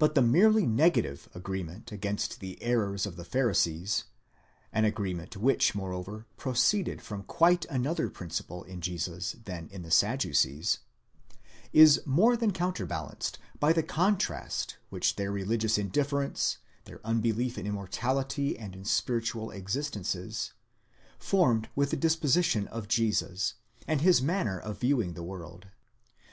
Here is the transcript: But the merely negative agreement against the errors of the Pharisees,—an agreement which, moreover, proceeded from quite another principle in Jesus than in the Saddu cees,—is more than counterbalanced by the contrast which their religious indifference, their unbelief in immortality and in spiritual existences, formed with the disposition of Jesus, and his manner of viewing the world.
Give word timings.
But 0.00 0.16
the 0.16 0.22
merely 0.22 0.66
negative 0.66 1.28
agreement 1.32 1.92
against 1.92 2.40
the 2.40 2.60
errors 2.60 3.06
of 3.06 3.14
the 3.14 3.24
Pharisees,—an 3.24 4.84
agreement 4.84 5.36
which, 5.36 5.72
moreover, 5.72 6.26
proceeded 6.36 7.00
from 7.00 7.22
quite 7.22 7.64
another 7.66 8.10
principle 8.10 8.64
in 8.64 8.80
Jesus 8.80 9.36
than 9.44 9.68
in 9.68 9.82
the 9.82 9.92
Saddu 9.92 10.34
cees,—is 10.34 12.00
more 12.04 12.36
than 12.36 12.50
counterbalanced 12.50 13.38
by 13.60 13.72
the 13.72 13.84
contrast 13.84 14.78
which 14.90 15.14
their 15.14 15.30
religious 15.30 15.78
indifference, 15.78 16.58
their 16.84 17.00
unbelief 17.06 17.56
in 17.56 17.68
immortality 17.68 18.58
and 18.58 18.74
in 18.74 18.84
spiritual 18.84 19.52
existences, 19.52 20.54
formed 21.20 21.68
with 21.76 21.90
the 21.90 21.96
disposition 21.96 22.66
of 22.66 22.88
Jesus, 22.88 23.54
and 23.86 24.00
his 24.00 24.20
manner 24.20 24.58
of 24.58 24.80
viewing 24.80 25.12
the 25.14 25.22
world. 25.22 25.68